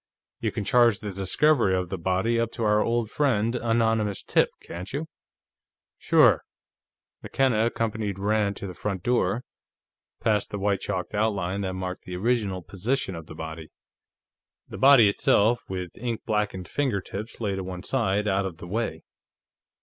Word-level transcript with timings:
You 0.39 0.51
can 0.51 0.63
charge 0.63 0.97
the 0.97 1.11
discovery 1.13 1.75
of 1.75 1.89
the 1.89 1.97
body 1.99 2.39
up 2.39 2.51
to 2.53 2.63
our 2.63 2.81
old 2.81 3.11
friend, 3.11 3.53
Anonymous 3.55 4.23
Tip, 4.23 4.49
can't 4.59 4.91
you?" 4.91 5.05
"Sure." 5.99 6.41
McKenna 7.21 7.67
accompanied 7.67 8.17
Rand 8.17 8.55
to 8.55 8.65
the 8.65 8.73
front 8.73 9.03
door, 9.03 9.43
past 10.19 10.49
the 10.49 10.57
white 10.57 10.79
chalked 10.79 11.13
outline 11.13 11.61
that 11.61 11.75
marked 11.75 12.05
the 12.05 12.15
original 12.15 12.63
position 12.63 13.13
of 13.13 13.27
the 13.27 13.35
body. 13.35 13.69
The 14.67 14.79
body 14.79 15.07
itself, 15.07 15.61
with 15.69 15.95
ink 15.99 16.21
blackened 16.25 16.67
fingertips, 16.67 17.39
lay 17.39 17.55
to 17.55 17.63
one 17.63 17.83
side, 17.83 18.27
out 18.27 18.47
of 18.47 18.57
the 18.57 18.65
way. 18.65 19.03